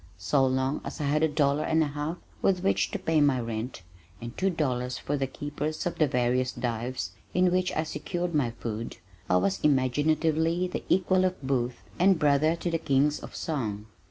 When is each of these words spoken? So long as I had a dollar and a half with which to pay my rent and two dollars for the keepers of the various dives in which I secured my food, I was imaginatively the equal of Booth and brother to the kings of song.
So 0.17 0.43
long 0.47 0.81
as 0.83 0.99
I 0.99 1.03
had 1.03 1.21
a 1.21 1.27
dollar 1.27 1.61
and 1.63 1.83
a 1.83 1.89
half 1.89 2.17
with 2.41 2.63
which 2.63 2.89
to 2.89 2.97
pay 2.97 3.21
my 3.21 3.39
rent 3.39 3.83
and 4.19 4.35
two 4.35 4.49
dollars 4.49 4.97
for 4.97 5.15
the 5.15 5.27
keepers 5.27 5.85
of 5.85 5.99
the 5.99 6.07
various 6.07 6.51
dives 6.51 7.11
in 7.35 7.51
which 7.51 7.71
I 7.73 7.83
secured 7.83 8.33
my 8.33 8.49
food, 8.49 8.97
I 9.29 9.37
was 9.37 9.59
imaginatively 9.61 10.67
the 10.67 10.83
equal 10.89 11.23
of 11.23 11.39
Booth 11.43 11.83
and 11.99 12.17
brother 12.17 12.55
to 12.55 12.71
the 12.71 12.79
kings 12.79 13.19
of 13.19 13.35
song. 13.35 13.85